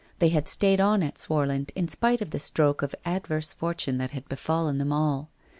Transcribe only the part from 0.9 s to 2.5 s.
at Swarland in spite of the